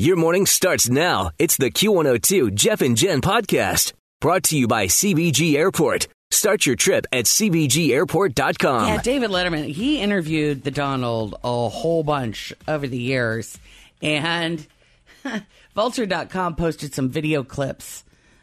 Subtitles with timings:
[0.00, 1.30] Your morning starts now.
[1.38, 6.08] It's the Q102 Jeff and Jen podcast brought to you by CVG Airport.
[6.30, 8.88] Start your trip at CVGAirport.com.
[8.88, 13.58] Yeah, David Letterman, he interviewed the Donald a whole bunch over the years.
[14.00, 14.66] And
[15.74, 18.02] Vulture.com posted some video clips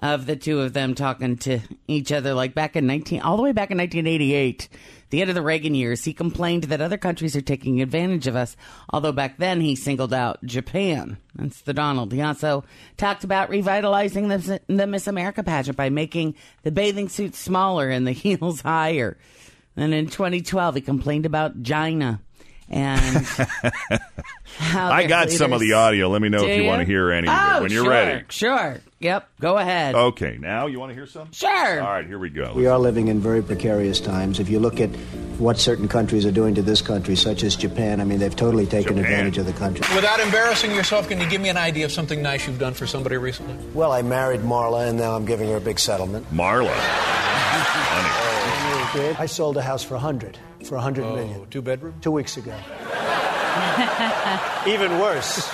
[0.00, 3.42] of the two of them talking to each other, like back in 19, all the
[3.42, 4.68] way back in 1988,
[5.10, 6.04] the end of the Reagan years.
[6.04, 8.56] He complained that other countries are taking advantage of us,
[8.90, 11.18] although back then he singled out Japan.
[11.34, 12.12] That's the Donald.
[12.12, 12.64] He also
[12.96, 18.06] talked about revitalizing the, the Miss America pageant by making the bathing suits smaller and
[18.06, 19.18] the heels higher.
[19.76, 22.20] And in 2012, he complained about China
[22.70, 23.26] and
[24.58, 26.08] how I their got some of the audio.
[26.08, 26.68] Let me know Do if you, you?
[26.68, 28.24] want to hear any of Oh, it when you're sure, ready.
[28.28, 28.80] Sure.
[29.00, 29.28] Yep.
[29.40, 29.94] Go ahead.
[29.94, 31.30] Okay, now you want to hear some?
[31.32, 31.80] Sure.
[31.80, 32.52] All right, here we go.
[32.54, 34.40] We are living in very precarious times.
[34.40, 34.90] If you look at
[35.38, 38.66] what certain countries are doing to this country, such as Japan, I mean, they've totally
[38.66, 39.04] taken Japan.
[39.12, 39.86] advantage of the country.
[39.94, 42.88] Without embarrassing yourself, can you give me an idea of something nice you've done for
[42.88, 43.54] somebody recently?
[43.72, 46.26] Well, I married Marla, and now I'm giving her a big settlement.
[46.34, 46.74] Marla.
[47.68, 49.14] Funny.
[49.18, 51.94] I sold a house for a hundred, for a hundred oh, million, Oh, two bedroom?
[52.00, 52.52] two weeks ago.
[54.66, 55.48] Even worse,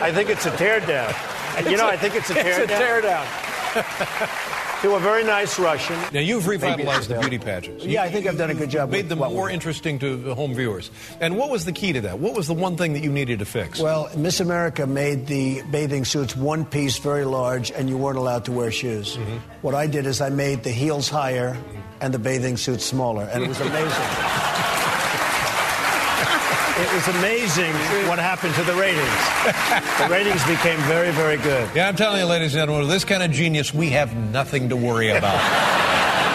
[0.00, 1.14] I think it's a teardown.
[1.68, 2.62] You know, I think it's a teardown.
[2.62, 3.26] It's a teardown.
[4.82, 5.98] To a very nice Russian.
[6.10, 7.84] Now you've revitalized the beauty pageants.
[7.84, 10.54] Yeah, I think I've done a good job Made them more interesting to the home
[10.54, 10.90] viewers.
[11.20, 12.18] And what was the key to that?
[12.18, 13.78] What was the one thing that you needed to fix?
[13.78, 18.46] Well, Miss America made the bathing suits one piece, very large, and you weren't allowed
[18.46, 19.18] to wear shoes.
[19.18, 19.36] Mm-hmm.
[19.60, 21.58] What I did is I made the heels higher
[22.00, 24.49] and the bathing suits smaller, and it was amazing.
[26.80, 27.72] It was amazing
[28.08, 29.20] what happened to the ratings.
[29.98, 31.70] The ratings became very, very good.
[31.74, 34.68] yeah, I'm telling you, ladies and gentlemen, with this kind of genius, we have nothing
[34.70, 35.34] to worry about.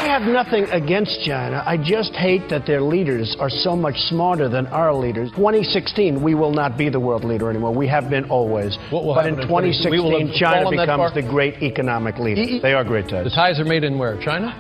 [0.06, 1.62] I have nothing against China.
[1.66, 5.30] I just hate that their leaders are so much smarter than our leaders.
[5.32, 7.74] 2016, we will not be the world leader anymore.
[7.74, 8.78] We have been always.
[8.92, 9.90] What will but in 2016?
[9.90, 12.60] 2016, We will have China becomes the great economic leader.
[12.62, 13.26] They are great ties.
[13.26, 14.16] The ties are made in where?
[14.22, 14.54] China?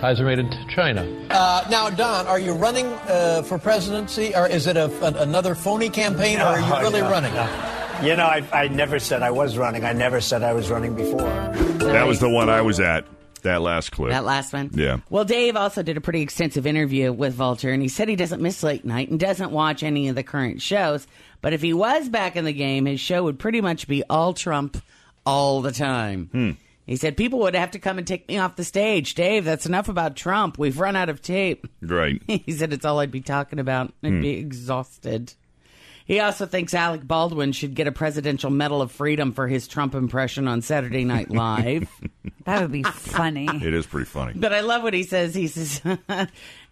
[0.00, 1.02] Ties are made in China.
[1.30, 5.54] Uh, now, Don, are you running uh, for presidency, or is it a, an- another
[5.54, 7.34] phony campaign, or are you No, really no, running?
[7.34, 7.76] no.
[8.02, 9.84] You know, I, I never said I was running.
[9.84, 11.20] I never said I was running before.
[11.20, 13.04] That was the one I was at,
[13.42, 14.08] that last clip.
[14.10, 14.70] That last one?
[14.72, 15.00] Yeah.
[15.10, 18.40] Well, Dave also did a pretty extensive interview with Vulture, and he said he doesn't
[18.40, 21.06] miss late night and doesn't watch any of the current shows.
[21.42, 24.32] But if he was back in the game, his show would pretty much be all
[24.32, 24.82] Trump
[25.26, 26.30] all the time.
[26.32, 26.50] Hmm.
[26.86, 29.14] He said people would have to come and take me off the stage.
[29.14, 30.58] Dave, that's enough about Trump.
[30.58, 31.66] We've run out of tape.
[31.80, 32.20] Right.
[32.26, 33.92] he said it's all I'd be talking about.
[34.02, 34.20] I'd Hmm.
[34.22, 35.34] be exhausted.
[36.06, 39.94] He also thinks Alec Baldwin should get a Presidential Medal of Freedom for his Trump
[39.94, 41.88] impression on Saturday Night Live.
[42.46, 43.48] That would be funny.
[43.62, 44.32] It is pretty funny.
[44.34, 45.36] But I love what he says.
[45.36, 45.80] He says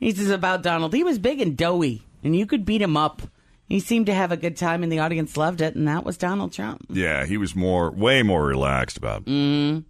[0.00, 0.92] he says about Donald.
[0.92, 3.22] He was big and doughy, and you could beat him up.
[3.68, 5.76] He seemed to have a good time, and the audience loved it.
[5.76, 6.86] And that was Donald Trump.
[6.88, 9.84] Yeah, he was more, way more relaxed about Mm.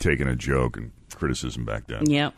[0.00, 2.10] Taking a joke and criticism back then.
[2.10, 2.34] Yep.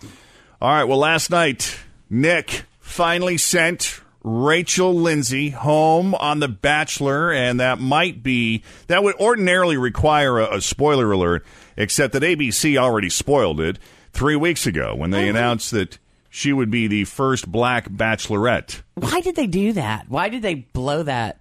[0.60, 0.84] All right.
[0.84, 1.78] Well, last night,
[2.10, 9.16] Nick finally sent Rachel Lindsay home on The Bachelor, and that might be that would
[9.16, 11.44] ordinarily require a, a spoiler alert,
[11.76, 13.78] except that ABC already spoiled it
[14.12, 15.98] three weeks ago when they oh, announced that
[16.28, 18.82] she would be the first black bachelorette.
[18.94, 20.08] Why did they do that?
[20.08, 21.38] Why did they blow that?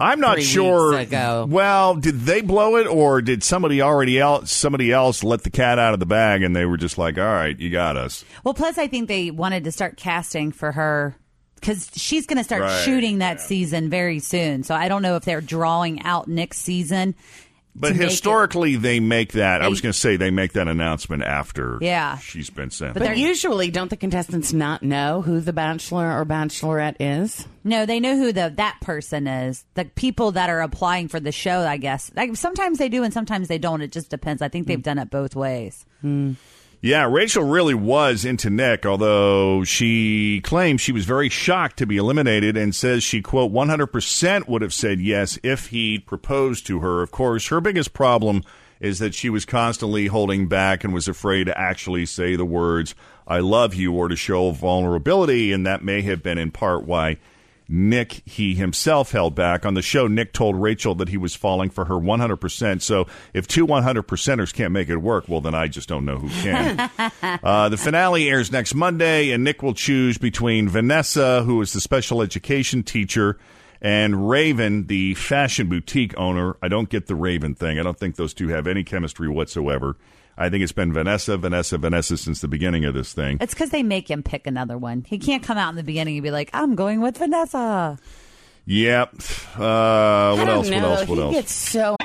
[0.00, 0.92] I'm not sure.
[1.46, 5.78] Well, did they blow it, or did somebody already else somebody else let the cat
[5.78, 8.54] out of the bag, and they were just like, "All right, you got us." Well,
[8.54, 11.16] plus I think they wanted to start casting for her
[11.56, 14.62] because she's going to start Right, shooting that season very soon.
[14.62, 17.14] So I don't know if they're drawing out next season
[17.80, 19.62] But to make it- historically, they make that.
[19.62, 22.18] I was going to say they make that announcement after Yeah.
[22.18, 22.94] she's been sent.
[22.94, 27.46] But But they're- usually, don't the contestants not know who the bachelor or bachelorette is?
[27.64, 29.64] No, they know who the that person is.
[29.74, 32.10] The people that are applying for the show, I guess.
[32.14, 33.82] Like sometimes they do and sometimes they don't.
[33.82, 34.42] It just depends.
[34.42, 34.82] I think they've hmm.
[34.82, 35.84] done it both ways.
[36.00, 36.32] Hmm.
[36.82, 41.98] Yeah, Rachel really was into Nick, although she claims she was very shocked to be
[41.98, 47.02] eliminated and says she, quote, 100% would have said yes if he proposed to her.
[47.02, 48.42] Of course, her biggest problem
[48.80, 52.94] is that she was constantly holding back and was afraid to actually say the words,
[53.26, 57.18] I love you, or to show vulnerability, and that may have been in part why
[57.72, 59.64] Nick, he himself held back.
[59.64, 62.82] On the show, Nick told Rachel that he was falling for her 100%.
[62.82, 66.18] So if two 100 percenters can't make it work, well, then I just don't know
[66.18, 66.90] who can.
[67.22, 71.80] uh, the finale airs next Monday, and Nick will choose between Vanessa, who is the
[71.80, 73.38] special education teacher,
[73.80, 76.56] and Raven, the fashion boutique owner.
[76.60, 77.78] I don't get the Raven thing.
[77.78, 79.96] I don't think those two have any chemistry whatsoever.
[80.40, 83.36] I think it's been Vanessa, Vanessa, Vanessa since the beginning of this thing.
[83.40, 85.04] It's because they make him pick another one.
[85.06, 87.98] He can't come out in the beginning and be like, "I'm going with Vanessa."
[88.66, 89.14] Yep.
[89.56, 90.48] Uh, what else?
[90.48, 90.90] don't What know.
[90.92, 91.08] else?
[91.08, 91.34] What he else?
[91.34, 91.96] gets so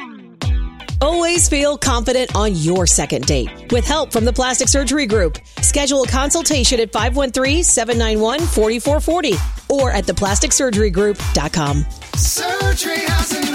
[1.02, 3.50] Always feel confident on your second date.
[3.72, 11.86] With help from the Plastic Surgery Group, schedule a consultation at 513-791-4440 or at theplasticsurgerygroup.com.
[12.16, 13.55] Surgery has an art.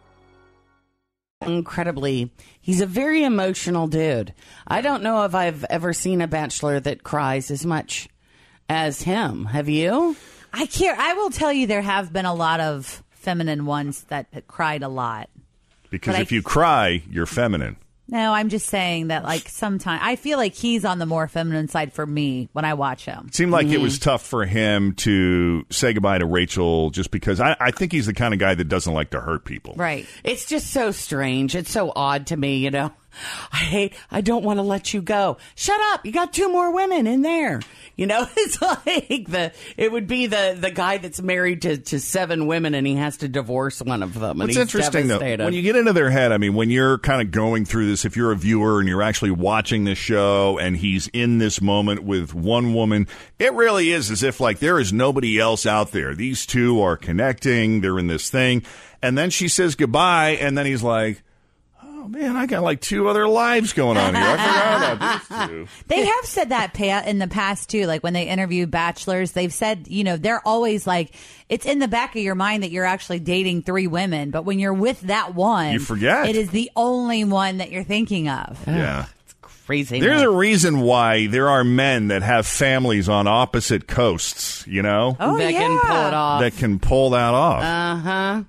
[1.41, 4.33] Incredibly he's a very emotional dude
[4.67, 8.07] i don't know if i've ever seen a bachelor that cries as much
[8.69, 10.15] as him have you
[10.53, 10.99] I can't.
[10.99, 14.89] I will tell you, there have been a lot of feminine ones that cried a
[14.89, 15.29] lot.
[15.89, 17.77] Because But I- if you cry, you're feminine.
[18.11, 21.67] No, I'm just saying that, like, sometimes I feel like he's on the more feminine
[21.69, 23.25] side for me when I watch him.
[23.29, 23.81] It seemed like it Mm-hmm.
[23.83, 28.05] was tough for him to say goodbye to Rachel just because I, I think he's
[28.07, 29.73] the kind of guy that doesn't like to hurt people.
[29.77, 30.05] Right.
[30.23, 32.91] it's just so strange it's so odd to me you know
[33.51, 36.73] i hate i don't want to let you go shut up you got two more
[36.73, 37.59] women in there
[37.95, 41.99] you know it's like the it would be the the guy that's married to to
[41.99, 45.61] seven women and he has to divorce one of them It's interesting though, when you
[45.61, 48.31] get into their head, I mean, when you're kind of going through this, if you're
[48.31, 52.73] a viewer and you're actually watching this show and he's in this moment with one
[52.73, 53.07] woman,
[53.39, 56.15] it really is as if like there is nobody else out there.
[56.15, 58.63] These two are connecting, they're in this thing.
[59.01, 61.23] And then she says goodbye, and then he's like,
[62.03, 64.23] Oh man, I got like two other lives going on here.
[64.25, 64.93] I forgot
[65.27, 65.67] about these two.
[65.85, 66.73] They have said that
[67.07, 67.85] in the past too.
[67.85, 71.13] Like when they interview bachelors, they've said, you know, they're always like,
[71.47, 74.57] it's in the back of your mind that you're actually dating three women, but when
[74.57, 76.27] you're with that one, You forget.
[76.27, 78.59] It is the only one that you're thinking of.
[78.65, 79.05] Yeah.
[79.25, 84.65] It's crazy There's a reason why there are men that have families on opposite coasts,
[84.65, 85.17] you know?
[85.19, 85.59] Oh that yeah.
[85.59, 87.63] can pull it off That can pull that off.
[87.63, 88.43] uh-huh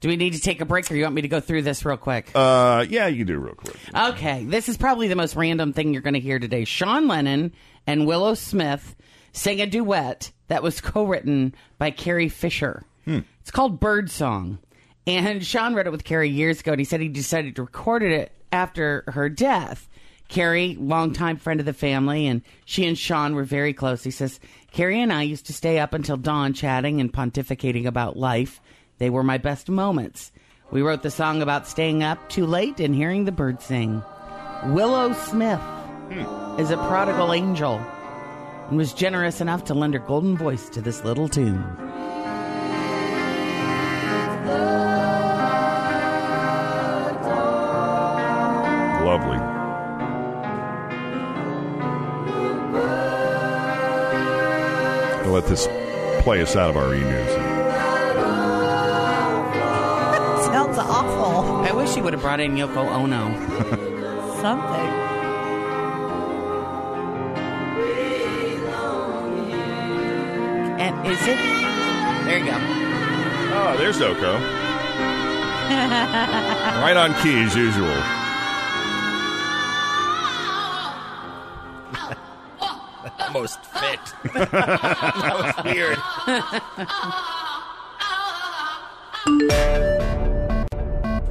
[0.00, 1.84] do we need to take a break or you want me to go through this
[1.84, 3.76] real quick Uh, yeah, you do real quick.
[3.94, 6.64] Okay, this is probably the most random thing you're going to hear today.
[6.64, 7.52] Sean Lennon
[7.86, 8.94] and Willow Smith
[9.32, 12.84] sang a duet that was co-written by Carrie Fisher.
[13.06, 14.58] It's called Bird Song.
[15.06, 18.02] And Sean wrote it with Carrie years ago, and he said he decided to record
[18.02, 19.88] it after her death.
[20.28, 24.02] Carrie, longtime friend of the family, and she and Sean were very close.
[24.02, 24.40] He says,
[24.72, 28.60] Carrie and I used to stay up until dawn chatting and pontificating about life.
[28.98, 30.32] They were my best moments.
[30.70, 34.02] We wrote the song about staying up too late and hearing the birds sing.
[34.66, 36.60] Willow Smith hmm.
[36.60, 37.80] is a prodigal angel
[38.68, 41.62] and was generous enough to lend her golden voice to this little tune.
[49.04, 49.38] Lovely.
[55.24, 55.68] I'll let this
[56.22, 57.32] play us out of our e-news.
[57.36, 57.55] Sounds
[61.86, 63.30] wish he would have brought in Yoko Ono.
[64.42, 64.90] Something.
[70.80, 71.36] And is it?
[72.24, 72.56] There you go.
[73.54, 74.40] Oh, there's Yoko.
[76.82, 78.02] right on key as usual.
[83.20, 84.00] Almost fit.
[84.34, 85.98] that was weird.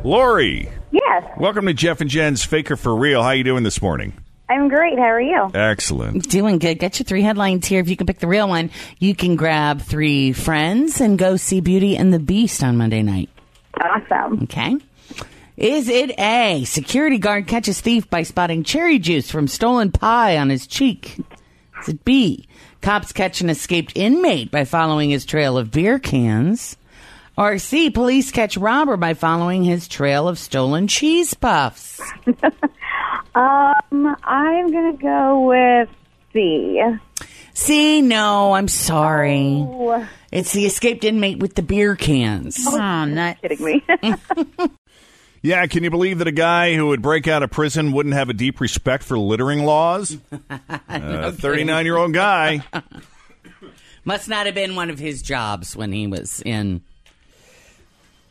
[0.05, 3.23] Lori, Yes, Welcome to Jeff and Jen's Faker for Real.
[3.23, 4.13] How you doing this morning?
[4.47, 4.99] I'm great.
[4.99, 5.49] How are you?
[5.51, 6.29] Excellent.
[6.29, 6.77] Doing good.
[6.77, 7.79] Get your three headlines here.
[7.79, 8.69] If you can pick the real one,
[8.99, 13.31] you can grab three friends and go see Beauty and the Beast on Monday night.
[13.83, 14.43] Awesome.
[14.43, 14.75] Okay.
[15.57, 16.65] Is it A?
[16.65, 21.17] Security guard catches thief by spotting cherry juice from stolen pie on his cheek.
[21.81, 22.47] Is it B?
[22.83, 26.77] Cops catch an escaped inmate by following his trail of beer cans.
[27.37, 27.89] Or C?
[27.89, 32.01] Police catch robber by following his trail of stolen cheese puffs.
[33.35, 35.89] Um, I'm gonna go with
[36.31, 36.81] C.
[37.53, 38.01] C?
[38.01, 39.57] No, I'm sorry.
[39.59, 42.57] Oh, It's the escaped inmate with the beer cans.
[42.65, 43.83] Oh, not kidding me.
[45.41, 48.29] Yeah, can you believe that a guy who would break out of prison wouldn't have
[48.29, 50.17] a deep respect for littering laws?
[50.89, 52.63] A 39 year old guy.
[54.05, 56.81] Must not have been one of his jobs when he was in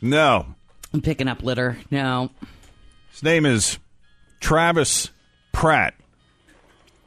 [0.01, 0.45] No.
[0.93, 1.77] I'm picking up litter.
[1.91, 2.29] No.
[3.11, 3.79] His name is
[4.39, 5.09] Travis
[5.51, 5.93] Pratt.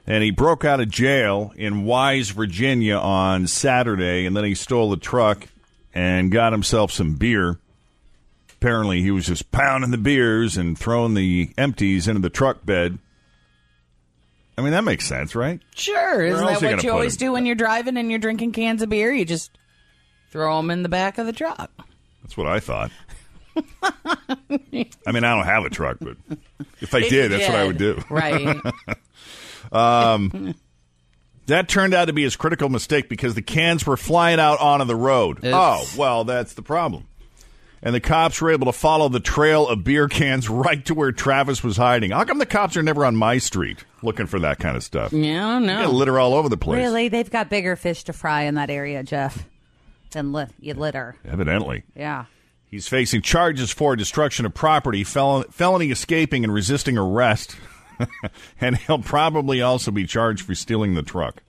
[0.06, 4.92] And he broke out of jail in Wise, Virginia on Saturday, and then he stole
[4.94, 5.46] a truck
[5.92, 7.58] and got himself some beer.
[8.52, 12.98] Apparently, he was just pounding the beers and throwing the empties into the truck bed.
[14.56, 15.60] I mean, that makes sense, right?
[15.76, 16.24] Sure.
[16.24, 17.18] Isn't that you what you always him?
[17.18, 19.12] do when you're driving and you're drinking cans of beer?
[19.12, 19.56] You just
[20.30, 21.70] throw them in the back of the truck.
[22.28, 22.90] That's what I thought.
[23.56, 26.18] I mean, I don't have a truck, but
[26.82, 28.02] if I If did, you that's what I would do.
[28.10, 28.56] Right.
[29.72, 30.54] um,
[31.46, 34.84] that turned out to be his critical mistake because the cans were flying out onto
[34.84, 35.38] the road.
[35.38, 35.46] Oops.
[35.54, 37.08] Oh, well, that's the problem.
[37.82, 41.10] And the cops were able to follow the trail of beer cans right to where
[41.12, 42.10] Travis was hiding.
[42.10, 45.14] How come the cops are never on my street looking for that kind of stuff?
[45.14, 45.90] Yeah, no.
[45.90, 46.76] Litter all over the place.
[46.78, 47.08] really.
[47.08, 49.44] They've got bigger fish to fry in that area, Jeff,
[50.14, 51.16] li- you litter.
[51.24, 51.84] Evidently.
[51.94, 52.26] Yeah.
[52.66, 57.56] He's facing charges for destruction of property, fel- felony escaping, and resisting arrest.
[58.60, 61.42] and he'll probably also be charged for stealing the truck.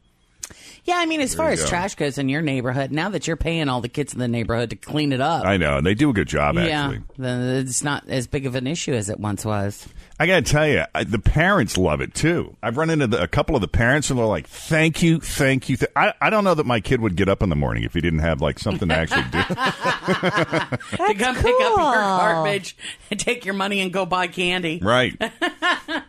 [0.86, 1.70] Yeah, I mean, as There far as go.
[1.70, 4.70] trash goes in your neighborhood, now that you're paying all the kids in the neighborhood
[4.72, 5.78] to clean it up, I know.
[5.78, 7.04] And they do a good job, yeah, actually.
[7.18, 9.88] then it's not as big of an issue as it once was.
[10.22, 12.58] I got to tell you, I, the parents love it too.
[12.62, 15.70] I've run into the, a couple of the parents, and they're like, "Thank you, thank
[15.70, 15.90] you." Th-.
[15.96, 18.02] I, I don't know that my kid would get up in the morning if he
[18.02, 19.42] didn't have like something to actually do.
[21.08, 22.76] to come pick up your garbage
[23.10, 24.80] and take your money and go buy candy.
[24.84, 25.16] right?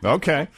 [0.05, 0.49] Okay.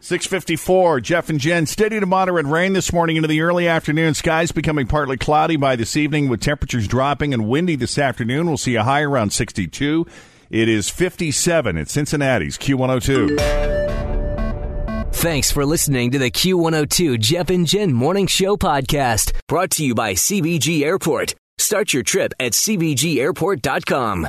[0.00, 1.66] 654, Jeff and Jen.
[1.66, 4.14] Steady to moderate rain this morning into the early afternoon.
[4.14, 8.46] Skies becoming partly cloudy by this evening with temperatures dropping and windy this afternoon.
[8.46, 10.06] We'll see a high around 62.
[10.48, 13.70] It is 57 at Cincinnati's Q102.
[15.12, 19.94] Thanks for listening to the Q102 Jeff and Jen Morning Show podcast, brought to you
[19.94, 21.34] by CVG Airport.
[21.58, 24.28] Start your trip at CVGAirport.com.